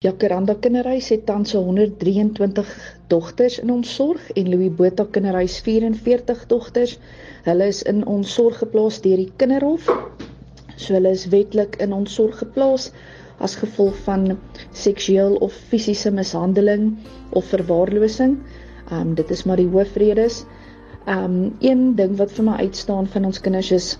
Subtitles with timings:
[0.00, 2.68] Jacaranda Kinderhuis het tans 123
[3.12, 6.94] dogters in ons sorg en Louis Botha Kinderhuis 44 dogters.
[7.44, 9.90] Hulle is in ons sorg geplaas deur die Kinderhof.
[10.80, 12.88] So hulle is wetlik in ons sorg geplaas
[13.44, 14.26] as gevolg van
[14.72, 16.94] seksueel of fisiese mishandeling
[17.36, 18.38] of verwaarlosing.
[18.88, 20.46] Ehm um, dit is maar die hoofredes.
[21.04, 23.94] Ehm um, een ding wat vir my uitstaan van ons kinders is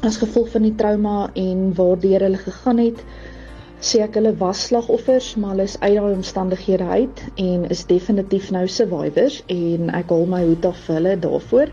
[0.00, 3.04] as gevolg van die trauma en waardeur hulle gegaan het
[3.78, 8.50] sê ek hulle was slagoffers, maar hulle is uit daai omstandighede uit en is definitief
[8.50, 11.70] nou survivors en ek hou my hoed af vir hulle daarvoor.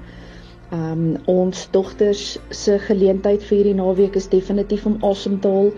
[0.76, 5.72] Um ons dogters se geleentheid vir hierdie naweek is definitief om asem te haal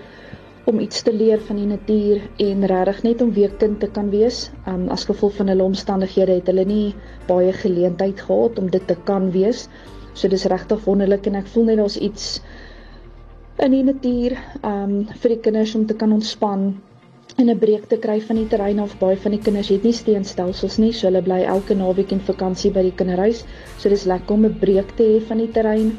[0.67, 4.12] om iets te leer van die natuur en regtig net om weer kind te kan
[4.12, 4.50] wees.
[4.67, 6.95] Um as gevolg van hulle omstandighede het hulle nie
[7.31, 9.70] baie geleentheid gehad om dit te kan wees.
[10.14, 12.41] So dis regtig wonderlik en ek voel net daar's iets
[13.66, 14.35] in die natuur
[14.67, 16.66] um vir die kinders om te kan ontspan
[17.41, 19.93] en 'n breek te kry van die terrein of baie van die kinders het nie
[19.93, 23.44] steenstelsels nie, so hulle bly elke naweek in vakansie by die kinderhuis.
[23.77, 25.97] So dis lekker om 'n breek te hê van die terrein.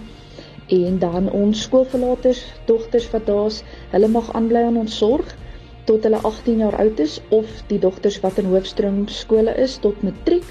[0.68, 5.34] En dan ons skoolverlaters, dogters wat daar's, hulle mag aanbly aan ons sorg
[5.86, 10.02] tot hulle 18 jaar oud is of die dogters wat in hoofstroom skole is tot
[10.02, 10.46] matriek.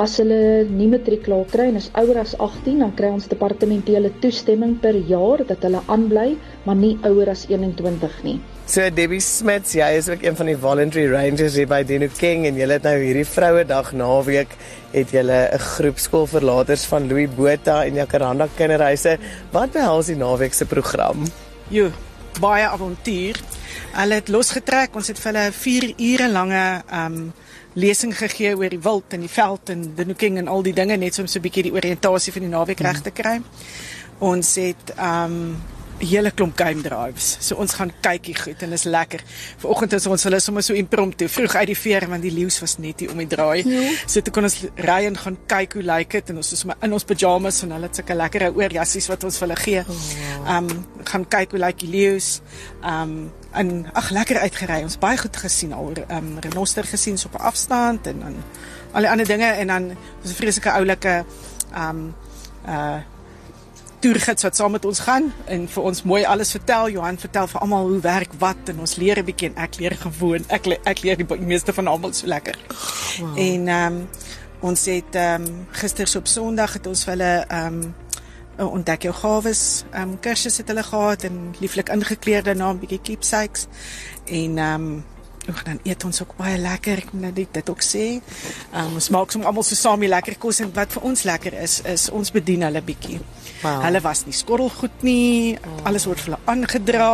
[0.00, 4.08] As hulle nie matriek klaar kry en is ouer as 18, dan kry ons departementele
[4.22, 6.30] toestemming per jaar dat hulle aanbly,
[6.64, 8.38] maar nie ouer as 21 nie.
[8.64, 12.46] So Debbie Smits, jy is ook een van die voluntary rangers hier by Dino King
[12.48, 14.56] en jy het nou hierdie Vrouedag naweek
[14.94, 19.18] het jy 'n groep skoolverlaters van Louis Botha en Jacaranda kinderhuise.
[19.52, 21.26] Wat behels die naweek se program?
[21.68, 21.90] Jo,
[22.40, 23.36] baie avontuur.
[23.92, 24.94] Hulle het losgetrek.
[24.96, 27.32] Ons het vir hulle 4 ure lange um
[27.74, 30.96] lesing gegee oor die wild en die veld en die nooking en al die dinge
[30.96, 33.40] net so om so 'n bietjie die oriëntasie van die naweek reg te kry.
[34.18, 35.71] Ons het um 'n
[36.02, 37.36] hele klomp game drives.
[37.40, 39.22] So ons gaan kykie goed en is lekker.
[39.62, 42.78] Vanoggend is ons hulle sommer so impromptu vroeg uit die veer want die leeu's was
[42.82, 43.62] net hier om die draai.
[43.62, 43.84] Ja.
[44.06, 46.76] So toe kon ons ry en gaan kyk hoe lyk dit en ons is sommer
[46.82, 49.84] in ons pyjamas en hulle het sulke lekker oorjassies wat ons vir hulle gee.
[49.86, 50.56] Oh.
[50.56, 50.72] Um
[51.08, 52.34] gaan kyk hoe lyk die leeu's.
[52.82, 54.80] Um en ag lekker uitgery.
[54.86, 58.36] Ons baie goed gesien al ehm um, renoster gesien so op 'n afstand en dan
[58.92, 59.88] al die ander dinge en dan
[60.22, 61.24] was 'n vreeslike oulike
[61.74, 62.14] ehm um,
[62.66, 63.00] uh
[64.02, 66.90] toergids wat saam met ons gaan en vir ons mooi alles vertel.
[66.96, 69.96] Johan vertel vir almal hoe werk wat en ons leer 'n bietjie en ek leer
[69.96, 70.44] gewoon.
[70.48, 72.58] Ek ek leer die meeste van almal so lekker.
[73.20, 73.38] Wow.
[73.38, 74.08] En ehm um,
[74.60, 77.82] ons het ehm um, gister op Sondag het ons vir hulle ehm
[78.58, 79.84] um, ontdek jou gawes.
[79.92, 83.66] Ehm um, kursus het hulle gehad en lieflik ingekleed daarna 'n bietjie keepsakes
[84.24, 85.04] en ehm um,
[85.48, 87.00] Ook dan eet ons ook baie lekker.
[87.02, 88.04] Ek moet nou dit dit ook sê.
[88.70, 91.56] Um, ons maak soms almal so saam die lekker kos en wat vir ons lekker
[91.64, 93.18] is is ons bedien hulle bietjie.
[93.62, 93.82] Wow.
[93.86, 95.58] Hulle was nie skottelgoed nie.
[95.58, 95.82] Oh.
[95.90, 97.10] Alles word vir hulle aangedra.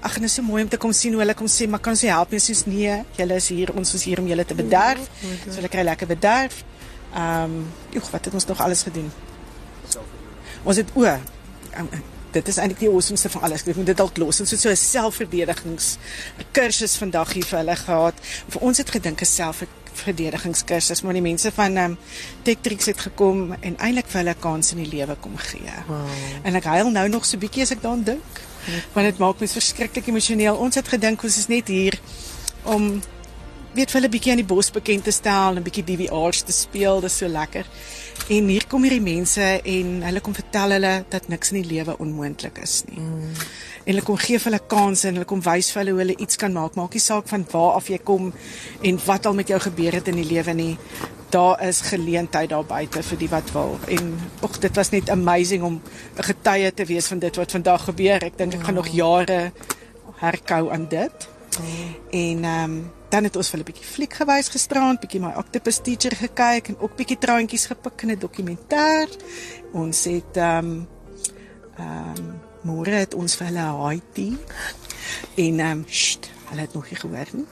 [0.00, 1.96] Ag dit is so mooi om te kom sien hoe hulle kom sê, maar kan
[1.96, 2.32] ons help?
[2.32, 5.08] Ons sê nee, julle is hier, ons is hier om julle te bederf.
[5.44, 6.62] So hulle kry lekker bederf.
[7.12, 9.10] Ehm, um, joh, wat het ons nog alles gedoen?
[10.64, 11.88] Ons het o, um,
[12.32, 13.64] dit is eintlik die awesomeste van alles.
[13.66, 14.40] Ek moet dit dalk los.
[14.40, 15.96] Ons het so 'n selfverdedigings
[16.52, 18.14] kursus vandag hier vir hulle gehad.
[18.48, 21.98] Vir ons het gedink 'n selfverdedigingskursus, maar die mense van ehm um,
[22.42, 25.72] Tektrix het gekom en eintlik vir hulle kans in die lewe kom gee.
[25.86, 26.06] Wow.
[26.42, 28.40] En ek huil nou nog so bietjie as ek daaraan dink.
[28.92, 30.56] Want dit maak my verskriklik emosioneel.
[30.56, 32.00] Ons het gedink ons is net hier
[32.62, 33.00] om
[33.78, 36.52] weet vir hulle bietjie aan die bos bekend te stel en 'n bietjie DVR's te
[36.52, 37.00] speel.
[37.00, 37.66] Dit is so lekker.
[38.28, 41.94] En hier kom hierdie mense en hulle kom vertel hulle dat niks in die lewe
[41.98, 42.98] onmoontlik is nie.
[42.98, 43.30] Mm.
[43.84, 46.16] En hulle kom gee vir hulle kansse en hulle kom wys vir hulle hoe hulle
[46.16, 46.74] iets kan maak.
[46.74, 48.32] Maak nie saak van waar af jy kom
[48.82, 50.78] en wat al met jou gebeur het in die lewe nie.
[51.30, 53.78] Daar is geleentheid daar buite vir die wat wil.
[53.86, 55.80] En ag, dit was net amazing om
[56.18, 58.24] 'n getuie te wees van dit wat vandag gebeur.
[58.24, 59.52] Ek dink ek gaan nog jare
[60.16, 61.28] herkou aan dit.
[61.60, 61.94] Mm.
[62.10, 65.80] En ehm um, dan het ons vir 'n bietjie fliek gewys gisterand, bietjie my octopus
[65.80, 69.08] teacher gekyk en ook bietjie traantjies gepik in 'n dokumentêr.
[69.72, 70.88] Ons het ehm um,
[71.78, 74.36] ehm um, môre het ons vir hulle Haiti
[75.36, 75.84] en ehm um,
[76.48, 77.46] hulle het nog nie gehoor nie.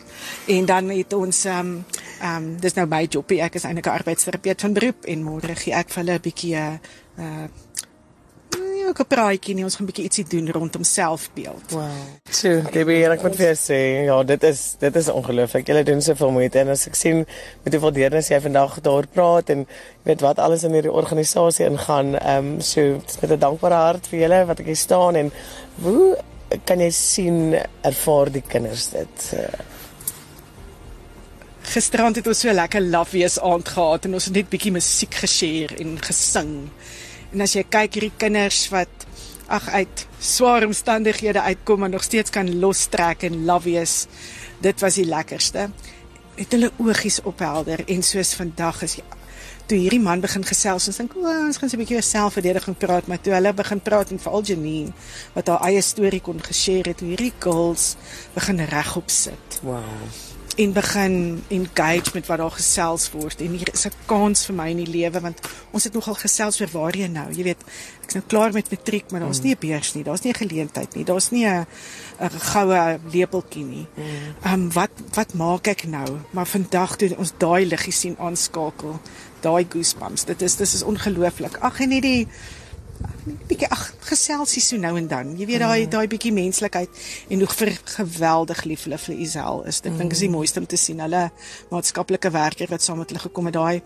[0.47, 1.84] En dan het ons ehm um,
[2.21, 5.54] ehm um, dis nou by Joppie, ek is eintlik 'n arbeidsterapeut van beroep en môre
[5.57, 6.81] gee ek vir hulle 'n bietjie 'n
[7.19, 7.48] uh,
[8.86, 11.71] uh, ook 'n praatjie nie, ons gaan 'n bietjie ietsie doen rondom selfbeeld.
[11.71, 11.91] Wow.
[12.30, 15.66] So, Debbie, ek moet vir jou sê, ja, dit is dit is ongelooflik.
[15.66, 17.27] Julle doen soveel moeite en as ek sien
[17.62, 19.66] met hoeveel deernis jy vandag daar praat en
[20.03, 24.21] weet wat alles in hierdie organisasie ingaan, ehm um, so met 'n dankbare hart vir
[24.21, 25.33] julle wat ek hier staan en
[25.83, 26.16] hoe
[26.65, 29.33] kan jy sien ervaar die kinders dit?
[31.66, 35.15] Gisterand het ons so lekker love wees aand gehad en ons het net bietjie musiek
[35.15, 36.53] geshare en gesing.
[37.33, 39.07] En as jy kyk hierdie kinders wat
[39.47, 44.07] ag uit swaar omstandighede uitkom en nog steeds kan lostrek en love wees.
[44.61, 45.71] Dit was die lekkerste.
[46.37, 48.99] Het hulle oogies ophelder en soos vandag is
[49.67, 53.07] toe hierdie man begin gesels ons dink o, ons gaan 'n bietjie oor selfverdediging praat,
[53.07, 54.93] maar toe hulle begin praat en veral Janine
[55.34, 57.97] wat haar eie storie kon geshare het, hierdie girls
[58.34, 59.61] begin regop sit.
[59.63, 63.41] Wow en begin engage met wat daar gesels word.
[63.41, 66.61] En hier is 'n kans vir my in die lewe want ons het nogal gesels
[66.61, 67.33] oor waar jy nou.
[67.33, 67.63] Jy weet
[68.03, 70.05] ek's nou klaar met matriek maar daar's nie 'n beurs nie.
[70.05, 71.05] Daar's nie 'n geleentheid nie.
[71.05, 71.67] Daar's nie 'n
[72.21, 73.87] 'n goue lepeltjie nie.
[74.43, 76.19] Ehm um, wat wat maak ek nou?
[76.31, 79.01] Maar vandag toe ons daai liggie sien aanskakel
[79.41, 80.25] daai goosebumps.
[80.25, 81.57] Dit is dis is ongelooflik.
[81.57, 82.29] Ag en hierdie
[83.48, 85.33] bietjie ag geselsie so nou en dan.
[85.39, 85.91] Jy weet daai mm.
[85.91, 86.91] daai bietjie menslikheid
[87.28, 89.81] en hoe geweldig lief hulle vir Isel is.
[89.83, 89.98] Ek mm.
[90.03, 91.31] dink is die mooiste om te sien hulle
[91.71, 93.83] maatskaplike werker wat saam met hulle gekom het daai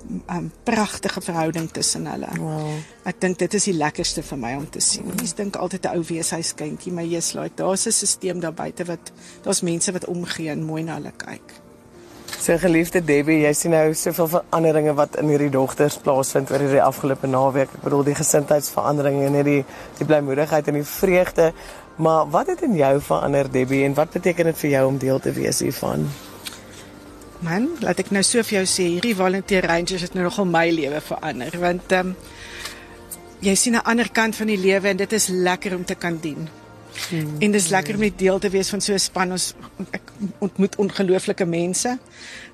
[0.00, 2.28] 'n um, pragtige verhouding tussen hulle.
[2.38, 2.78] Wow.
[3.04, 5.06] Ek dink dit is die lekkerste vir my om te sien.
[5.06, 9.12] Mense dink altyd 'n ou weeshuiskindjie, maar jy's like daar's 'n stelsel daar buite wat
[9.42, 11.60] daar's mense wat omgee en mooi na hulle kyk.
[12.40, 16.80] So geliefde Debbie, jy sien nou soveel veranderinge wat in hierdie dogters plaasvind oor hierdie
[16.80, 17.74] afgelope naweek.
[17.76, 19.58] Ek bedoel die gesindheidsveranderinge en hierdie
[19.98, 21.50] die blymoedigheid en die vreugde.
[22.00, 25.20] Maar wat het in jou verander Debbie en wat beteken dit vir jou om deel
[25.20, 26.06] te wees hiervan?
[27.44, 30.64] Man, laat ek nou so vir jou sê, hierdie volunteer rangers het nou nogal my
[30.72, 32.16] lewe verander want ehm um,
[33.44, 36.16] jy sien 'n ander kant van die lewe en dit is lekker om te kan
[36.20, 36.48] dien.
[37.10, 37.36] Hmm.
[37.38, 39.32] En dis lekker om net deel te wees van so 'n span.
[39.32, 39.54] Ons
[39.90, 41.98] ek ontmoet ongelooflike mense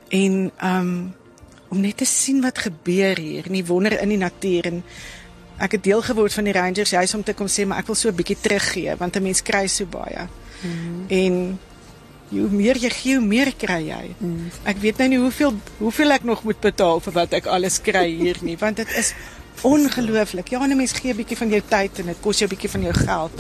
[0.09, 1.15] en um
[1.69, 4.83] om net te sien wat gebeur hier in die wonder in die natuur en
[5.59, 7.99] ek het deel geword van die Rangers juis om te kom sê maar ek wil
[7.99, 10.29] so 'n bietjie teruggee want 'n mens kry so baie.
[10.61, 11.05] Hmm.
[11.09, 11.59] En
[12.29, 14.15] hoe meer jy gee, hoe meer kry jy.
[14.19, 14.51] Hmm.
[14.65, 18.09] Ek weet nou nie hoeveel hoeveel ek nog moet betaal vir wat ek alles kry
[18.11, 19.15] hier nie want dit is
[19.63, 20.49] ongelooflik.
[20.49, 22.71] Ja, 'n mens gee 'n bietjie van jou tyd en dit kos jou 'n bietjie
[22.71, 23.33] van jou geld.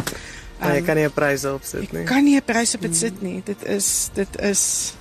[0.59, 2.01] Maar jy ehm, kan nie 'n prys op sit nie.
[2.01, 2.97] Jy kan nie 'n prys op dit mm.
[2.97, 3.43] sit nie.
[3.45, 4.95] Dit is dit is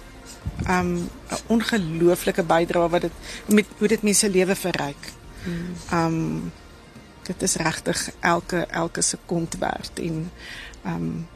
[0.70, 1.10] um 'n
[1.48, 3.12] ongelooflike bydrae wat dit
[3.46, 5.04] met hoe dit mense lewe verryk.
[5.94, 6.52] Um
[7.24, 10.32] dit is regtig elke elke sekond werd en
[10.86, 11.28] um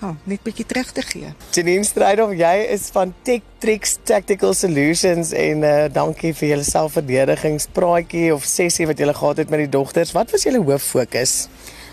[0.00, 1.32] Ja, net 'n bietjie terug te gee.
[1.50, 8.34] Janine Strydom, jy is van Tech Tricks Tactical Solutions en uh dankie vir julle selfverdedigingspraatjie
[8.34, 10.12] of sessie wat julle gehad het met die dogters.
[10.12, 11.48] Wat was julle hoof fokus?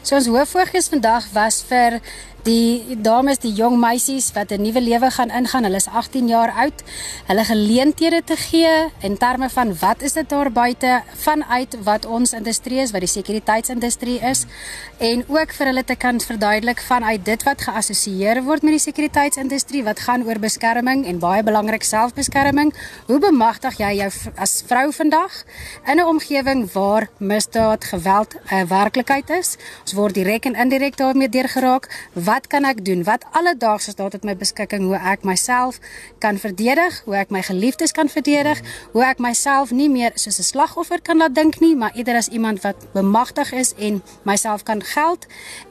[0.06, 1.96] So ons hoof fokus vandag was vir
[2.45, 5.63] die dames, die jong meisies wat 'n nuwe lewe gaan ingaan.
[5.63, 6.83] Hulle is 18 jaar oud.
[7.25, 12.33] Hulle geleenthede te gee in terme van wat is dit daar buite vanuit wat ons
[12.33, 14.45] industrie is, wat die sekuriteitsindustrie is
[14.97, 19.83] en ook vir hulle te kan verduidelik vanuit dit wat geassosieer word met die sekuriteitsindustrie
[19.83, 22.74] wat gaan oor beskerming en baie belangrik selfbeskerming.
[23.07, 25.44] Hoe bemagtig jy jou as vrou vandag
[25.88, 29.57] in 'n omgewing waar misdaad, geweld 'n uh, werklikheid is?
[29.81, 31.89] Ons word direk en indirek daarmee deurgeraak.
[32.13, 33.03] Wat wat kan ek doen?
[33.07, 35.79] Wat alledaags is daar tot my beskikking hoe ek myself
[36.23, 38.59] kan verdedig, hoe ek my geliefdes kan verdedig,
[38.91, 42.27] hoe ek myself nie meer soos 'n slagoffer kan laat dink nie, maar eerder as
[42.27, 45.25] iemand wat bemagtig is en myself kan geld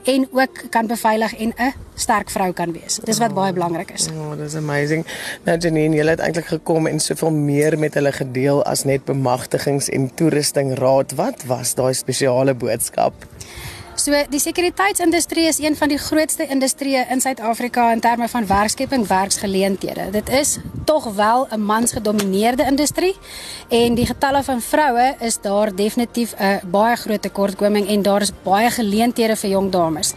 [0.05, 2.99] en ook kan beveilig en 'n sterk vrou kan wees.
[3.05, 4.09] Dis wat baie belangrik is.
[4.09, 5.05] Oh, dis amazing.
[5.45, 9.89] Nou Janine, jy het eintlik gekom en soveel meer met hulle gedeel as net bemagtigings
[9.89, 11.13] en toerusting raad.
[11.15, 13.13] Wat was daai spesiale boodskap?
[14.05, 19.07] So die sekuriteitsindustrie is een van die grootste industrieë in Suid-Afrika in terme van werkskeping,
[19.09, 20.11] werksgeleenthede.
[20.13, 23.17] Dit is tog wel 'n mansgedomeineerde industrie
[23.69, 28.33] en die getalle van vroue is daar definitief 'n baie groot tekortkoming en daar is
[28.43, 30.13] baie geleenthede vir jong dames.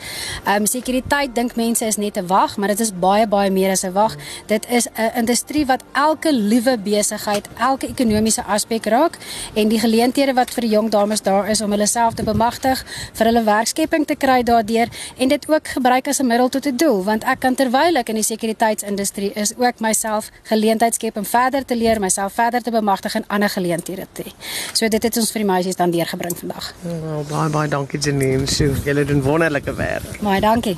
[0.46, 3.72] Ehm um, sekuriteit dink mense is net 'n wag, maar dit is baie baie meer
[3.72, 4.16] as 'n wag.
[4.46, 9.18] Dit is 'n industrie wat elke liewe besigheid, elke ekonomiese aspek raak
[9.54, 12.86] en die geleenthede wat vir die jong dames daar is om hulle self te bemagtig
[13.14, 14.90] vir hulle werk skepping te kry daardeur
[15.22, 18.10] en dit ook gebruik as 'n middel tot 'n doel want ek kan terwyl ek
[18.10, 22.72] in die sekuriteitsindustrie is ook myself geleentheid skep om verder te leer, myself verder te
[22.72, 24.32] bemagtig en ander geleenthede te hê.
[24.74, 26.74] So dit het ons vir die meisies dan deurgebring vandag.
[26.86, 28.46] Oh, baie baie dankie Janine.
[28.86, 30.22] Jy doen wonderlike werk.
[30.22, 30.78] Baie dankie.